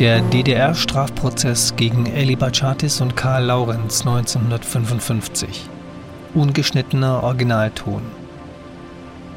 [0.00, 5.68] Der DDR-Strafprozess gegen Eli Bachatis und Karl Laurenz 1955.
[6.32, 8.00] Ungeschnittener Originalton.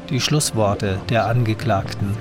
[0.08, 2.16] Die Schlussworte der Angeklagten.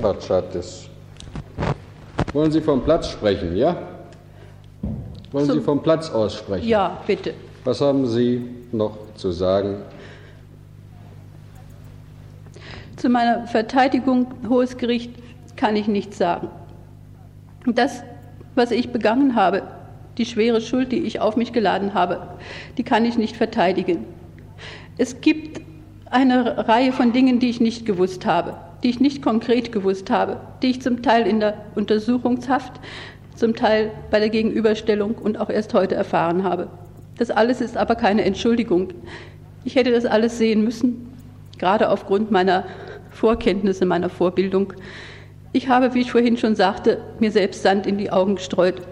[0.00, 0.88] Bachatis.
[2.32, 3.76] Wollen Sie vom Platz sprechen, ja?
[5.32, 6.68] Wollen so, Sie vom Platz aus sprechen?
[6.68, 7.34] Ja, bitte.
[7.64, 9.78] Was haben Sie noch zu sagen?
[12.94, 15.10] Zu meiner Verteidigung, Hohes Gericht,
[15.58, 16.48] kann ich nichts sagen.
[17.66, 18.02] Das,
[18.54, 19.64] was ich begangen habe,
[20.16, 22.20] die schwere Schuld, die ich auf mich geladen habe,
[22.78, 24.06] die kann ich nicht verteidigen.
[24.96, 25.60] Es gibt
[26.10, 30.40] eine Reihe von Dingen, die ich nicht gewusst habe, die ich nicht konkret gewusst habe,
[30.62, 32.80] die ich zum Teil in der Untersuchungshaft,
[33.34, 36.68] zum Teil bei der Gegenüberstellung und auch erst heute erfahren habe.
[37.18, 38.92] Das alles ist aber keine Entschuldigung.
[39.64, 41.12] Ich hätte das alles sehen müssen,
[41.58, 42.64] gerade aufgrund meiner
[43.10, 44.72] Vorkenntnisse, meiner Vorbildung.
[45.52, 48.82] Ich habe, wie ich vorhin schon sagte, mir selbst Sand in die Augen gestreut.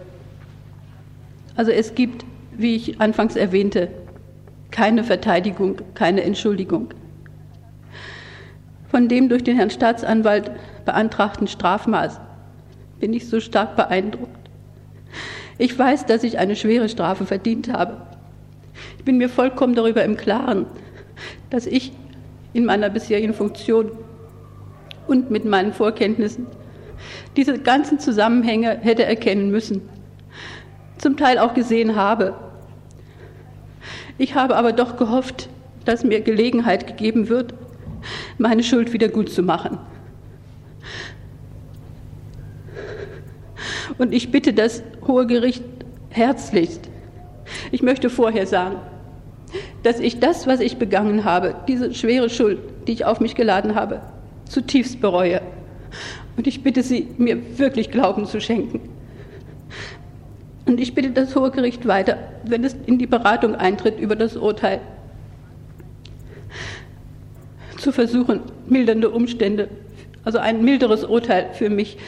[1.55, 3.89] Also es gibt, wie ich anfangs erwähnte,
[4.71, 6.89] keine Verteidigung, keine Entschuldigung.
[8.89, 10.51] Von dem durch den Herrn Staatsanwalt
[10.85, 12.21] beantragten Strafmaß
[13.01, 14.31] bin ich so stark beeindruckt.
[15.59, 18.03] Ich weiß, dass ich eine schwere Strafe verdient habe.
[18.99, 20.67] Ich bin mir vollkommen darüber im Klaren,
[21.51, 21.93] dass ich
[22.53, 23.91] in meiner bisherigen Funktion
[25.07, 26.47] und mit meinen Vorkenntnissen
[27.37, 29.83] diese ganzen Zusammenhänge hätte erkennen müssen,
[30.99, 32.35] zum Teil auch gesehen habe.
[34.19, 35.49] Ich habe aber doch gehofft,
[35.85, 37.55] dass mir Gelegenheit gegeben wird,
[38.39, 39.79] meine Schuld wieder gut zu machen.
[43.99, 45.65] Und ich bitte das Hohe Gericht
[46.11, 46.91] herzlichst,
[47.71, 48.77] ich möchte vorher sagen,
[49.83, 53.75] dass ich das, was ich begangen habe, diese schwere Schuld, die ich auf mich geladen
[53.75, 54.01] habe,
[54.49, 55.41] zutiefst bereue.
[56.37, 58.81] Und ich bitte Sie, mir wirklich Glauben zu schenken.
[60.67, 64.37] Und ich bitte das Hohe Gericht weiter, wenn es in die Beratung eintritt über das
[64.37, 64.81] Urteil,
[67.79, 69.69] zu versuchen, mildernde Umstände,
[70.25, 71.99] also ein milderes Urteil für mich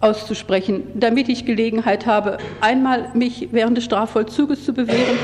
[0.00, 5.18] auszusprechen, damit ich Gelegenheit habe, einmal mich während des Strafvollzuges zu bewähren,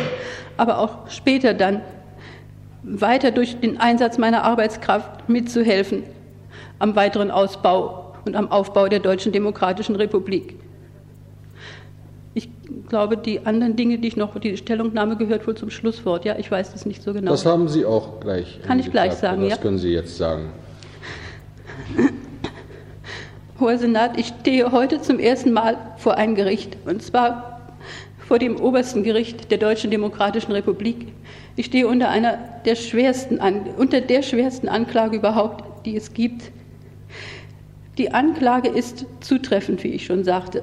[0.56, 1.82] aber auch später dann
[2.82, 6.02] weiter durch den Einsatz meiner Arbeitskraft mitzuhelfen
[6.80, 10.56] am weiteren Ausbau und am Aufbau der Deutschen Demokratischen Republik.
[12.34, 12.48] Ich
[12.88, 16.24] glaube, die anderen Dinge, die ich noch, die Stellungnahme gehört wohl zum Schlusswort.
[16.24, 17.30] Ja, ich weiß das nicht so genau.
[17.30, 18.60] Das haben Sie auch gleich.
[18.66, 19.56] Kann ich gleich sagen, das ja?
[19.56, 20.52] Das können Sie jetzt sagen.
[23.60, 27.60] Hoher Senat, ich stehe heute zum ersten Mal vor ein Gericht, und zwar
[28.26, 31.08] vor dem obersten Gericht der Deutschen Demokratischen Republik.
[31.56, 33.38] Ich stehe unter einer der schwersten,
[33.76, 36.52] unter der schwersten Anklage überhaupt, die es gibt.
[37.98, 40.62] Die Anklage ist zutreffend, wie ich schon sagte.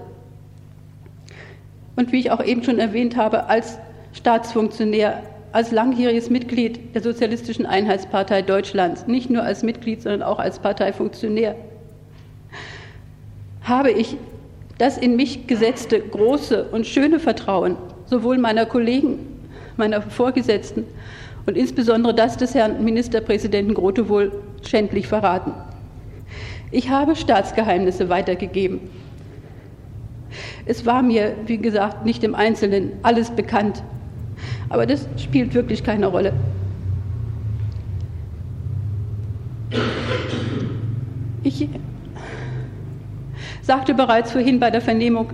[1.96, 3.80] Und wie ich auch eben schon erwähnt habe, als
[4.14, 10.60] Staatsfunktionär, als langjähriges Mitglied der Sozialistischen Einheitspartei Deutschlands, nicht nur als Mitglied, sondern auch als
[10.60, 11.56] Parteifunktionär,
[13.64, 14.18] habe ich
[14.78, 19.20] das in mich gesetzte große und schöne Vertrauen sowohl meiner Kollegen,
[19.76, 20.86] meiner Vorgesetzten
[21.46, 25.54] und insbesondere das des Herrn Ministerpräsidenten Grote wohl schändlich verraten.
[26.72, 28.82] Ich habe Staatsgeheimnisse weitergegeben.
[30.66, 33.84] Es war mir, wie gesagt, nicht im Einzelnen alles bekannt,
[34.70, 36.34] aber das spielt wirklich keine Rolle.
[41.44, 41.70] Ich
[43.62, 45.30] sagte bereits vorhin bei der Vernehmung,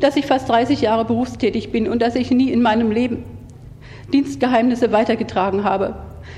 [0.00, 3.24] dass ich fast 30 Jahre berufstätig bin und dass ich nie in meinem Leben
[4.12, 5.94] Dienstgeheimnisse weitergetragen habe.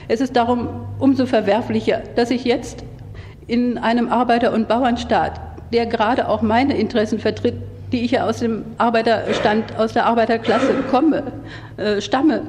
[0.09, 0.69] Es ist darum
[0.99, 2.85] umso verwerflicher, dass ich jetzt
[3.51, 5.41] in einem Arbeiter- und Bauernstaat,
[5.73, 7.55] der gerade auch meine Interessen vertritt,
[7.91, 11.33] die ich ja aus dem Arbeiterstand, aus der Arbeiterklasse komme,
[11.77, 12.43] äh, stamme,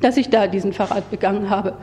[0.00, 1.74] dass ich da diesen Verrat begangen habe.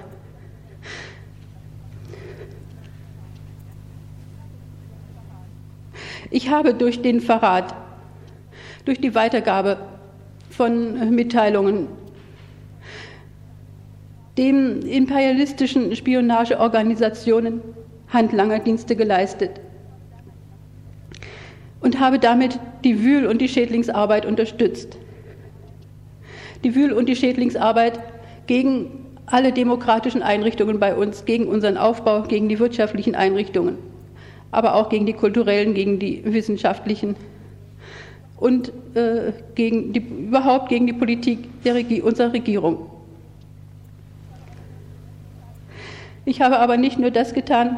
[6.32, 7.76] Ich habe durch den Verrat,
[8.86, 9.78] durch die Weitergabe
[10.50, 11.90] von Mitteilungen
[14.38, 17.62] den imperialistischen Spionageorganisationen
[18.10, 19.62] Handlangerdienste geleistet
[21.82, 24.98] und habe damit die Wühl- und die Schädlingsarbeit unterstützt.
[26.64, 28.00] Die Wühl- und die Schädlingsarbeit
[28.48, 33.78] gegen alle demokratischen Einrichtungen bei uns, gegen unseren Aufbau, gegen die wirtschaftlichen Einrichtungen
[34.56, 37.18] aber auch gegen die kulturellen, gegen die wissenschaftlichen
[38.38, 42.90] und äh, gegen die, überhaupt gegen die Politik der Regie, unserer Regierung.
[46.26, 47.78] Ich habe aber nicht nur das getan,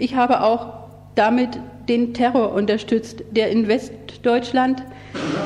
[0.00, 0.74] Ich habe auch
[1.16, 1.58] damit
[1.88, 4.84] den Terror unterstützt, der in Westdeutschland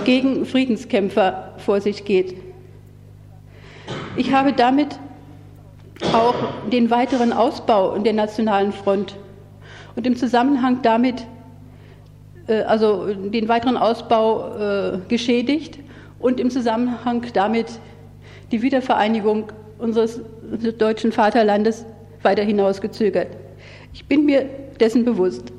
[0.05, 2.37] gegen Friedenskämpfer vor sich geht.
[4.17, 4.99] Ich habe damit
[6.13, 6.35] auch
[6.71, 9.17] den weiteren Ausbau der Nationalen Front
[9.97, 11.27] und im Zusammenhang damit
[12.47, 15.79] äh, also den weiteren Ausbau äh, geschädigt
[16.19, 17.79] und im Zusammenhang damit
[18.51, 20.21] die Wiedervereinigung unseres
[20.79, 21.85] deutschen Vaterlandes
[22.23, 23.29] weiter hinausgezögert.
[23.93, 24.47] Ich bin mir
[24.81, 25.53] dessen bewusst.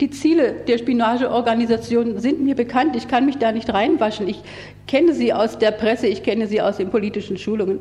[0.00, 2.94] Die Ziele der Spionageorganisation sind mir bekannt.
[2.94, 4.28] Ich kann mich da nicht reinwaschen.
[4.28, 4.40] Ich
[4.86, 7.80] kenne sie aus der Presse, ich kenne sie aus den politischen Schulungen.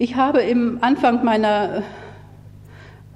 [0.00, 1.82] Ich habe im Anfang meiner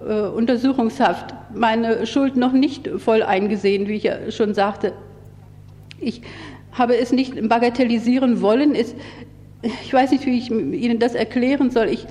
[0.01, 4.93] äh, Untersuchungshaft meine Schuld noch nicht voll eingesehen, wie ich ja schon sagte.
[6.03, 6.23] Ich
[6.73, 8.75] habe es nicht bagatellisieren wollen.
[8.75, 8.95] Es,
[9.63, 11.89] ich weiß nicht, wie ich Ihnen das erklären soll.
[11.89, 12.07] Ich,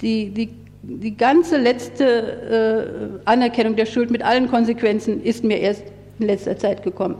[0.00, 0.50] die, die,
[0.82, 5.84] die ganze letzte äh, Anerkennung der Schuld mit allen Konsequenzen ist mir erst
[6.18, 7.16] in letzter Zeit gekommen.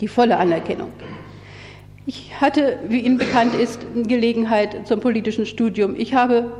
[0.00, 0.88] Die volle Anerkennung.
[2.06, 5.94] Ich hatte, wie Ihnen bekannt ist, Gelegenheit zum politischen Studium.
[5.96, 6.50] Ich habe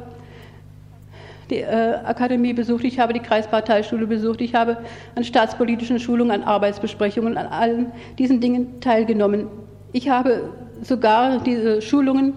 [1.52, 4.78] die äh, Akademie besucht, ich habe die Kreisparteischule besucht, ich habe
[5.14, 9.46] an staatspolitischen Schulungen, an Arbeitsbesprechungen, an allen diesen Dingen teilgenommen.
[9.92, 10.50] Ich habe
[10.82, 12.32] sogar diese Schulungen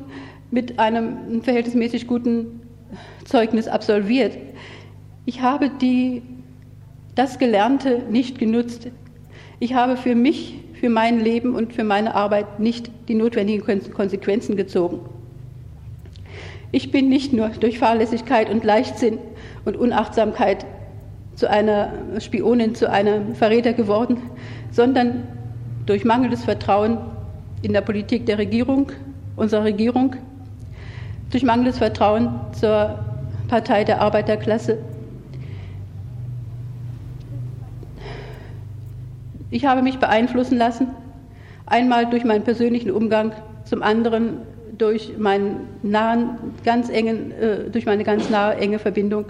[0.51, 2.61] mit einem verhältnismäßig guten
[3.23, 4.37] Zeugnis absolviert.
[5.25, 6.21] Ich habe die,
[7.15, 8.89] das Gelernte nicht genutzt.
[9.59, 13.63] Ich habe für mich für mein Leben und für meine Arbeit nicht die notwendigen
[13.93, 14.99] Konsequenzen gezogen.
[16.71, 19.19] Ich bin nicht nur durch Fahrlässigkeit und Leichtsinn
[19.63, 20.65] und Unachtsamkeit
[21.35, 24.17] zu einer Spionin, zu einem Verräter geworden,
[24.71, 25.23] sondern
[25.85, 26.97] durch mangelndes Vertrauen
[27.61, 28.91] in der Politik der Regierung,
[29.35, 30.15] unserer Regierung,
[31.31, 32.99] durch mangelndes Vertrauen zur
[33.47, 34.77] Partei der Arbeiterklasse.
[39.51, 40.87] Ich habe mich beeinflussen lassen,
[41.65, 43.31] einmal durch meinen persönlichen Umgang,
[43.63, 44.39] zum anderen
[44.77, 49.25] durch meinen nahen, ganz engen, äh, durch meine ganz nahe, enge Verbindung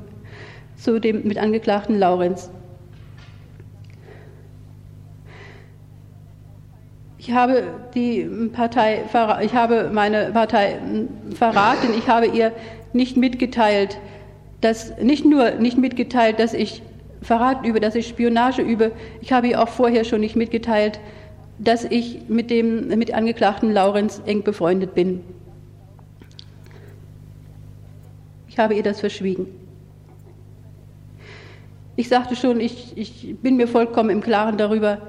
[0.75, 2.49] zu dem mit Angeklagten Laurenz.
[7.17, 7.63] Ich habe
[7.95, 9.03] die Partei,
[9.41, 10.79] ich habe meine Partei
[11.33, 11.87] verraten.
[11.97, 12.51] Ich habe ihr
[12.93, 13.97] nicht mitgeteilt,
[14.61, 16.83] dass nicht nur nicht mitgeteilt, dass ich
[17.21, 18.91] Verrat übe, dass ich Spionage übe.
[19.21, 20.99] Ich habe ihr auch vorher schon nicht mitgeteilt,
[21.57, 25.21] dass ich mit dem mit Angeklagten Laurenz eng befreundet bin.
[28.47, 29.47] Ich habe ihr das verschwiegen.
[31.97, 35.01] Ich sagte schon, ich, ich bin mir vollkommen im Klaren darüber,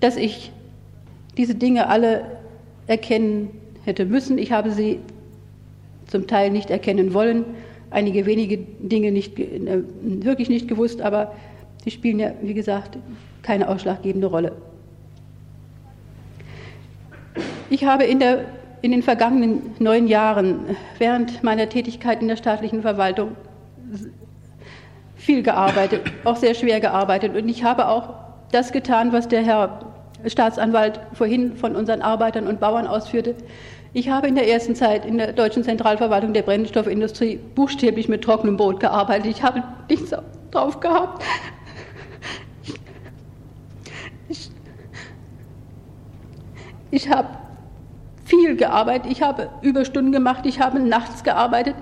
[0.00, 0.52] dass ich
[1.36, 2.24] diese Dinge alle
[2.88, 3.50] erkennen
[3.84, 4.36] hätte müssen.
[4.38, 4.98] Ich habe sie
[6.08, 7.44] zum Teil nicht erkennen wollen
[7.92, 11.32] einige wenige Dinge nicht, äh, wirklich nicht gewusst, aber
[11.84, 12.98] die spielen ja, wie gesagt,
[13.42, 14.52] keine ausschlaggebende Rolle.
[17.72, 18.44] Ich habe in, der,
[18.82, 23.34] in den vergangenen neun Jahren während meiner Tätigkeit in der staatlichen Verwaltung
[25.16, 27.34] viel gearbeitet, auch sehr schwer gearbeitet.
[27.34, 28.10] Und ich habe auch
[28.50, 29.86] das getan, was der Herr
[30.26, 33.36] Staatsanwalt vorhin von unseren Arbeitern und Bauern ausführte.
[33.94, 38.58] Ich habe in der ersten Zeit in der deutschen Zentralverwaltung der Brennstoffindustrie buchstäblich mit trockenem
[38.58, 39.28] Boot gearbeitet.
[39.28, 40.14] Ich habe nichts
[40.50, 41.24] drauf gehabt.
[44.28, 44.50] Ich,
[46.90, 47.28] ich habe
[48.32, 51.74] viel gearbeitet, ich habe Überstunden gemacht, ich habe nachts gearbeitet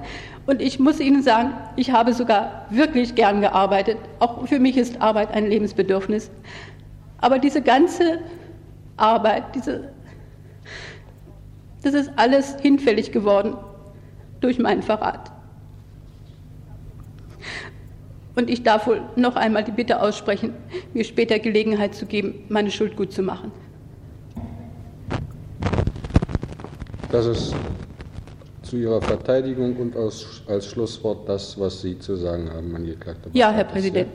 [0.46, 3.98] und ich muss Ihnen sagen, ich habe sogar wirklich gern gearbeitet.
[4.18, 6.28] Auch für mich ist Arbeit ein Lebensbedürfnis.
[7.18, 8.18] Aber diese ganze
[8.96, 9.90] Arbeit, diese
[11.82, 13.54] das ist alles hinfällig geworden
[14.40, 15.30] durch meinen Verrat.
[18.34, 20.52] Und ich darf wohl noch einmal die Bitte aussprechen,
[20.94, 23.52] mir später Gelegenheit zu geben, meine Schuld gut zu machen.
[27.12, 27.54] Das ist
[28.62, 33.30] zu Ihrer Verteidigung und als, als Schlusswort das, was Sie zu sagen haben, Angeklagter.
[33.32, 34.08] Ja, Herr Präsident.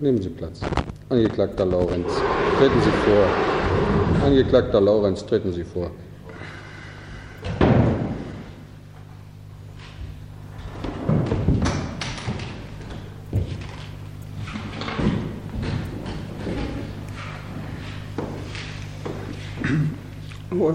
[0.00, 0.60] Nehmen Sie Platz.
[1.08, 2.12] Angeklagter Laurenz,
[2.58, 3.28] treten Sie vor.
[4.24, 5.90] Angeklagter Laurenz, treten Sie vor.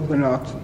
[0.08, 0.54] Senat.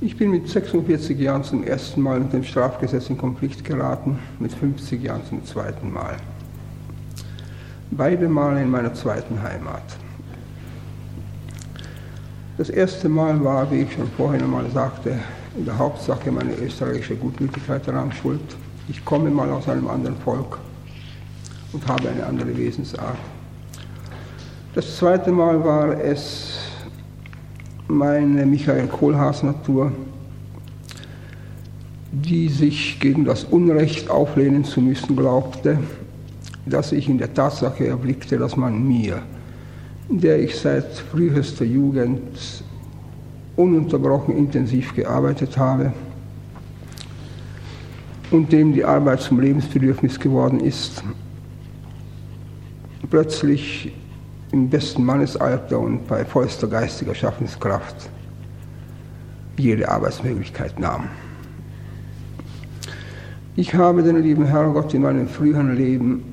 [0.00, 4.52] Ich bin mit 46 Jahren zum ersten Mal mit dem Strafgesetz in Konflikt geraten, mit
[4.52, 6.16] 50 Jahren zum zweiten Mal.
[7.90, 9.82] Beide Male in meiner zweiten Heimat.
[12.56, 15.18] Das erste Mal war, wie ich schon vorhin einmal sagte,
[15.56, 18.56] in der Hauptsache meine österreichische Gutmütigkeit daran schuld.
[18.88, 20.58] Ich komme mal aus einem anderen Volk
[21.72, 23.18] und habe eine andere Wesensart.
[24.74, 26.56] Das zweite Mal war es
[27.88, 29.92] meine Michael Kohlhaas-Natur,
[32.10, 35.78] die sich gegen das Unrecht auflehnen zu müssen glaubte,
[36.64, 39.20] dass ich in der Tatsache erblickte, dass man mir,
[40.08, 42.64] der ich seit frühester Jugend
[43.56, 45.92] ununterbrochen intensiv gearbeitet habe
[48.30, 51.04] und dem die Arbeit zum Lebensbedürfnis geworden ist,
[53.10, 53.92] plötzlich
[54.52, 58.10] im besten Mannesalter und bei vollster geistiger Schaffenskraft
[59.56, 61.08] jede Arbeitsmöglichkeit nahm.
[63.56, 66.24] Ich habe den lieben Herrgott in meinem früheren Leben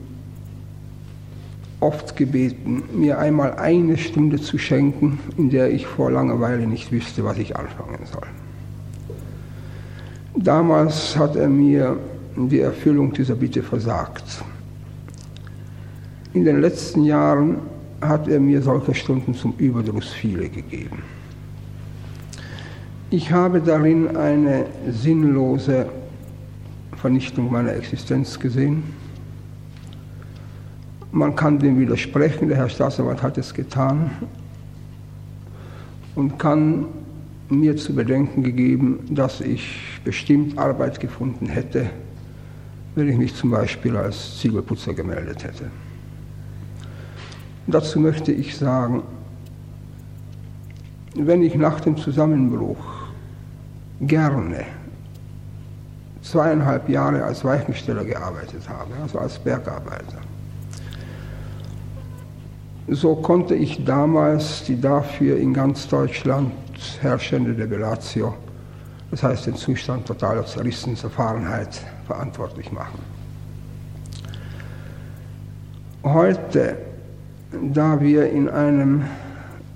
[1.79, 7.23] oft gebeten, mir einmal eine Stunde zu schenken, in der ich vor Langeweile nicht wüsste,
[7.23, 8.27] was ich anfangen soll.
[10.35, 11.97] Damals hat er mir
[12.35, 14.43] die Erfüllung dieser Bitte versagt.
[16.33, 17.57] In den letzten Jahren
[18.01, 21.03] hat er mir solche Stunden zum Überdruss viele gegeben.
[23.11, 25.87] Ich habe darin eine sinnlose
[26.95, 28.83] Vernichtung meiner Existenz gesehen.
[31.11, 34.11] Man kann dem widersprechen, der Herr Staatsanwalt hat es getan
[36.13, 36.85] und kann
[37.49, 41.89] mir zu bedenken gegeben, dass ich bestimmt Arbeit gefunden hätte,
[42.93, 45.71] wenn ich mich zum Beispiel als Ziegelputzer gemeldet hätte.
[47.71, 49.03] Dazu möchte ich sagen,
[51.15, 52.77] wenn ich nach dem Zusammenbruch
[54.01, 54.65] gerne
[56.21, 60.17] zweieinhalb Jahre als Weichensteller gearbeitet habe, also als Bergarbeiter,
[62.87, 66.51] so konnte ich damals die dafür in ganz Deutschland
[67.01, 68.35] herrschende Debillatio,
[69.11, 72.99] das heißt den Zustand totaler Zerrissenserfahrenheit, verantwortlich machen.
[76.03, 76.77] Heute,
[77.51, 79.03] da wir in einem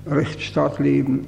[0.06, 1.26] Rechtsstaat leben,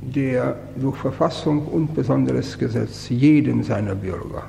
[0.00, 4.44] der durch Verfassung und besonderes Gesetz jedem seiner Bürger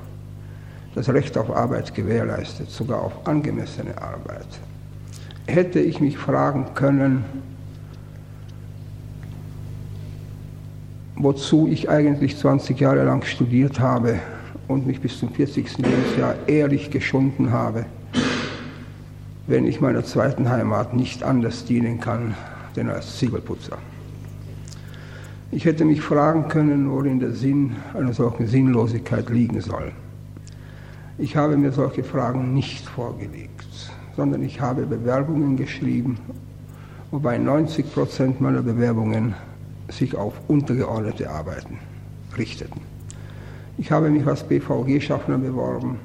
[0.97, 4.47] das Recht auf Arbeit gewährleistet, sogar auf angemessene Arbeit,
[5.45, 7.23] hätte ich mich fragen können,
[11.15, 14.19] wozu ich eigentlich 20 Jahre lang studiert habe
[14.67, 15.77] und mich bis zum 40.
[15.77, 17.85] Lebensjahr ehrlich geschunden habe,
[19.47, 22.35] wenn ich meiner zweiten Heimat nicht anders dienen kann,
[22.75, 23.77] denn als Ziegelputzer.
[25.49, 29.91] Ich hätte mich fragen können, worin der Sinn einer solchen Sinnlosigkeit liegen soll.
[31.17, 33.57] Ich habe mir solche Fragen nicht vorgelegt
[34.17, 36.17] sondern ich habe Bewerbungen geschrieben,
[37.11, 39.35] wobei 90 Prozent meiner Bewerbungen
[39.89, 41.77] sich auf untergeordnete Arbeiten
[42.35, 42.81] richteten.
[43.77, 45.99] Ich habe mich als BVG-Schaffner beworben,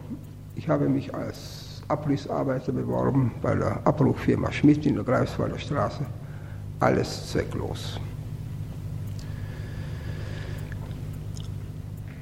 [0.57, 1.62] ich habe mich als
[1.93, 6.05] Abrissarbeiter beworben bei der Abbruchfirma Schmidt in der Greifswalder Straße.
[6.81, 8.01] Alles zwecklos.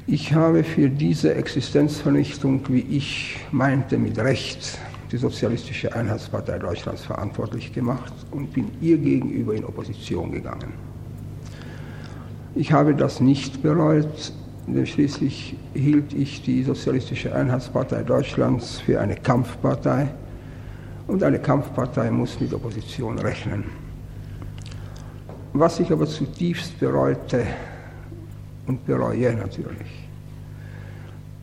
[0.06, 4.76] Ich habe für diese Existenzvernichtung, wie ich meinte, mit Recht
[5.12, 10.72] die Sozialistische Einheitspartei Deutschlands verantwortlich gemacht und bin ihr gegenüber in Opposition gegangen.
[12.56, 14.32] Ich habe das nicht bereut,
[14.66, 20.08] denn schließlich hielt ich die Sozialistische Einheitspartei Deutschlands für eine Kampfpartei
[21.06, 23.64] und eine Kampfpartei muss mit Opposition rechnen.
[25.52, 27.44] Was ich aber zutiefst bereute
[28.66, 30.08] und bereue natürlich,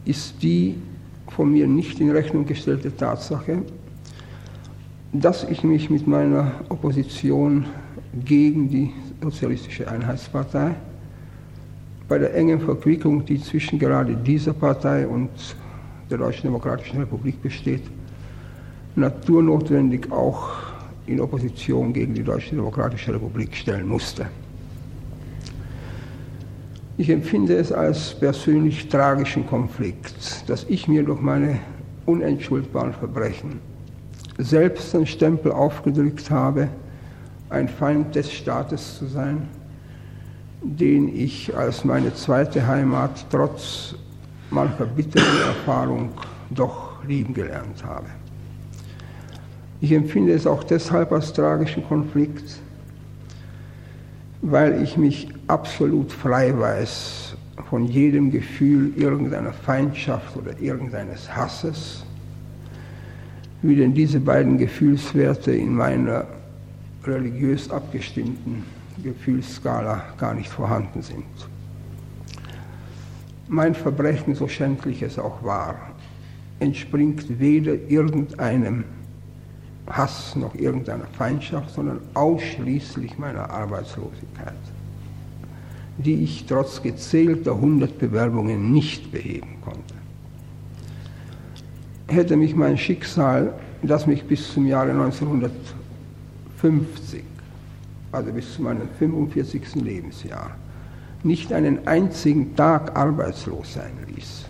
[0.06, 0.76] ist die
[1.28, 3.64] von mir nicht in Rechnung gestellte Tatsache,
[5.12, 7.66] dass ich mich mit meiner Opposition
[8.24, 10.76] gegen die Sozialistische Einheitspartei
[12.08, 15.30] bei der engen Verquickung, die zwischen gerade dieser Partei und
[16.10, 17.84] der Deutschen Demokratischen Republik besteht,
[18.96, 20.50] naturnotwendig auch
[21.06, 24.28] in Opposition gegen die Deutsche Demokratische Republik stellen musste.
[26.98, 31.60] Ich empfinde es als persönlich tragischen Konflikt, dass ich mir durch meine
[32.06, 33.60] unentschuldbaren Verbrechen
[34.40, 36.70] selbst einen Stempel aufgedrückt habe,
[37.50, 39.48] ein Feind des Staates zu sein,
[40.62, 43.96] den ich als meine zweite Heimat trotz
[44.50, 46.10] mancher bitteren Erfahrung
[46.50, 48.08] doch lieben gelernt habe.
[49.80, 52.60] Ich empfinde es auch deshalb als tragischen Konflikt,
[54.42, 57.36] weil ich mich absolut frei weiß
[57.70, 62.04] von jedem Gefühl irgendeiner Feindschaft oder irgendeines Hasses,
[63.62, 66.26] wie denn diese beiden Gefühlswerte in meiner
[67.04, 68.64] religiös abgestimmten
[69.04, 71.26] Gefühlsskala gar nicht vorhanden sind.
[73.48, 75.76] Mein Verbrechen, so schändlich es auch war,
[76.60, 78.84] entspringt weder irgendeinem
[79.90, 84.54] Hass noch irgendeiner Feindschaft, sondern ausschließlich meiner Arbeitslosigkeit,
[85.98, 89.94] die ich trotz gezählter hundert Bewerbungen nicht beheben konnte.
[92.08, 97.24] Hätte mich mein Schicksal, das mich bis zum Jahre 1950,
[98.18, 99.76] also bis zu meinem 45.
[99.76, 100.52] Lebensjahr,
[101.24, 104.46] nicht einen einzigen Tag arbeitslos sein ließ,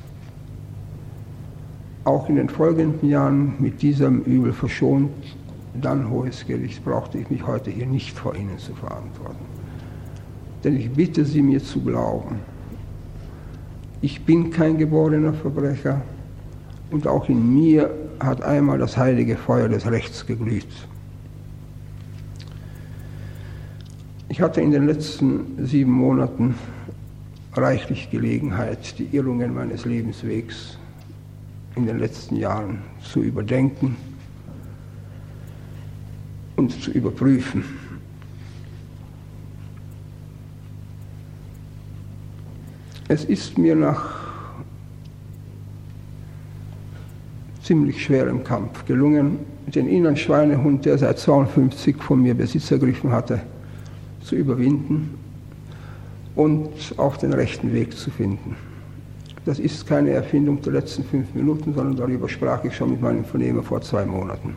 [2.05, 5.11] auch in den folgenden Jahren mit diesem Übel verschont,
[5.73, 9.45] dann hohes Gericht brauchte ich mich heute hier nicht vor Ihnen zu verantworten.
[10.63, 12.37] Denn ich bitte Sie mir zu glauben,
[13.99, 16.01] ich bin kein geborener Verbrecher
[16.89, 20.67] und auch in mir hat einmal das heilige Feuer des Rechts geglüht.
[24.37, 26.53] Ich hatte in den letzten sieben Monaten
[27.53, 30.77] reichlich Gelegenheit, die Irrungen meines Lebenswegs
[31.75, 33.95] in den letzten Jahren zu überdenken
[36.55, 37.63] und zu überprüfen.
[43.07, 44.19] Es ist mir nach
[47.63, 53.41] ziemlich schwerem Kampf gelungen, den inneren Schweinehund, der seit 52 von mir Besitz ergriffen hatte,
[54.27, 55.17] zu überwinden
[56.35, 58.55] und auf den rechten Weg zu finden.
[59.45, 63.23] Das ist keine Erfindung der letzten fünf Minuten, sondern darüber sprach ich schon mit meinem
[63.23, 64.53] Vernehmer vor zwei Monaten.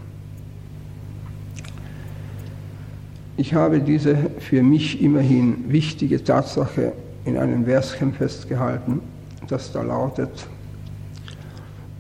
[3.37, 6.93] Ich habe diese für mich immerhin wichtige Tatsache
[7.25, 9.01] in einem Verschen festgehalten,
[9.49, 10.49] das da lautet,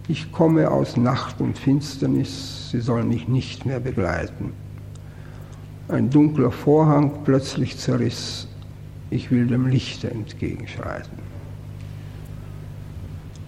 [0.08, 4.52] ich komme aus Nacht und Finsternis, sie soll mich nicht mehr begleiten.
[5.90, 8.46] Ein dunkler Vorhang plötzlich zerriss,
[9.10, 11.18] ich will dem Lichte entgegenschreiten.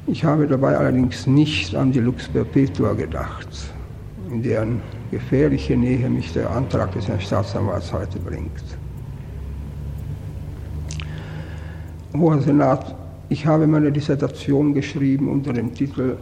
[0.08, 3.48] Ich habe dabei allerdings nicht an die Lux Perpetua gedacht,
[4.28, 8.76] in deren gefährliche Nähe mich der Antrag des Herrn Staatsanwalts heute bringt.
[12.12, 12.92] Hoher Senat,
[13.28, 16.16] ich habe meine Dissertation geschrieben unter dem Titel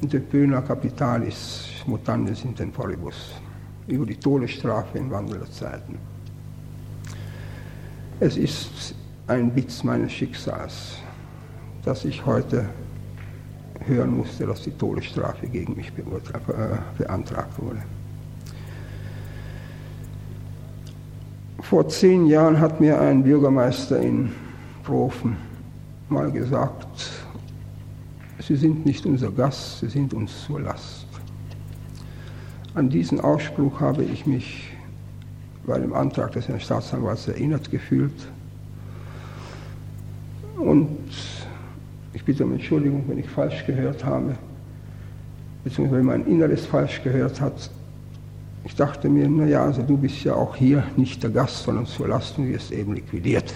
[0.00, 3.34] De Pöna Capitalis Mutandis in Temporibus
[3.92, 5.98] über die Todesstrafe in Wandelzeiten.
[8.20, 8.94] Es ist
[9.26, 10.98] ein Witz meines Schicksals,
[11.84, 12.64] dass ich heute
[13.80, 17.82] hören musste, dass die Todesstrafe gegen mich äh, beantragt wurde.
[21.60, 24.32] Vor zehn Jahren hat mir ein Bürgermeister in
[24.84, 25.36] Profen
[26.08, 27.10] mal gesagt,
[28.38, 31.06] Sie sind nicht unser Gast, Sie sind uns zur Last.
[32.74, 34.70] An diesen Ausspruch habe ich mich
[35.66, 38.28] bei dem Antrag des Herrn Staatsanwalts erinnert gefühlt
[40.56, 40.88] und
[42.14, 44.36] ich bitte um Entschuldigung, wenn ich falsch gehört habe,
[45.64, 47.70] beziehungsweise wenn mein Inneres falsch gehört hat.
[48.64, 52.08] Ich dachte mir, naja, also du bist ja auch hier nicht der Gast, sondern zur
[52.08, 53.52] Last und wirst eben liquidiert.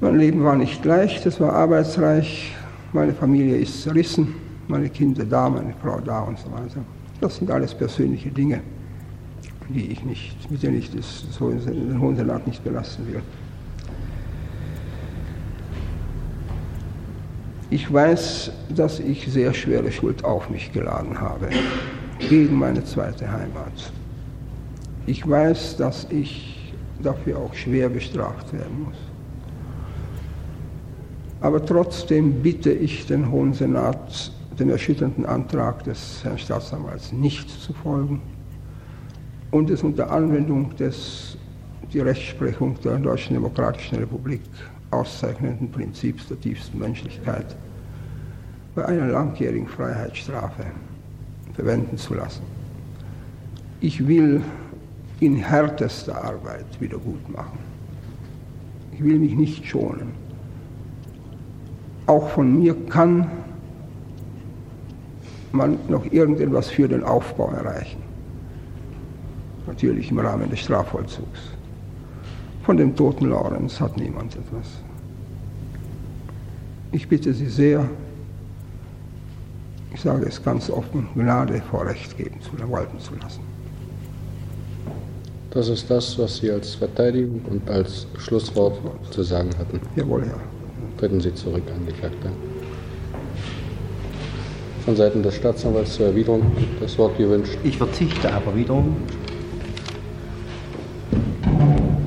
[0.00, 2.54] Mein Leben war nicht leicht, es war arbeitsreich,
[2.92, 4.34] meine Familie ist zerrissen,
[4.68, 6.84] meine Kinder da, meine Frau da und so weiter.
[7.20, 8.60] Das sind alles persönliche Dinge,
[9.68, 13.22] die ich nicht, mit denen ich das, das den Hohen Senat nicht belasten will.
[17.70, 21.48] Ich weiß, dass ich sehr schwere Schuld auf mich geladen habe,
[22.28, 23.92] gegen meine zweite Heimat.
[25.06, 26.72] Ich weiß, dass ich
[27.02, 28.96] dafür auch schwer bestraft werden muss.
[31.40, 37.72] Aber trotzdem bitte ich den Hohen Senat, dem erschütternden Antrag des Herrn Staatsanwalts nicht zu
[37.72, 38.22] folgen
[39.50, 41.36] und es unter Anwendung des
[41.92, 44.42] die Rechtsprechung der Deutschen Demokratischen Republik
[44.90, 47.54] auszeichnenden Prinzips der tiefsten Menschlichkeit
[48.74, 50.64] bei einer langjährigen Freiheitsstrafe
[51.54, 52.42] verwenden zu lassen.
[53.80, 54.42] Ich will
[55.20, 57.58] in härtester Arbeit wiedergutmachen.
[58.92, 60.12] Ich will mich nicht schonen.
[62.06, 63.30] Auch von mir kann
[65.54, 68.02] man noch irgendetwas für den Aufbau erreichen.
[69.66, 71.40] Natürlich im Rahmen des Strafvollzugs.
[72.64, 74.66] Von dem toten Lorenz hat niemand etwas.
[76.92, 77.88] Ich bitte Sie sehr,
[79.92, 83.40] ich sage es ganz offen, Gnade vor Recht geben zu, walten zu lassen.
[85.50, 88.78] Das ist das, was Sie als Verteidigung und als Schlusswort
[89.10, 89.80] zu sagen hatten.
[89.94, 90.40] Jawohl, Herr.
[90.98, 92.30] Treten Sie zurück, Angeklagter.
[94.84, 96.42] Von Seiten des Staatsanwalts zur Erwiderung
[96.80, 97.56] das Wort gewünscht?
[97.64, 98.96] Ich verzichte aber wiederum.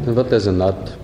[0.05, 0.97] Dann wird der Senat.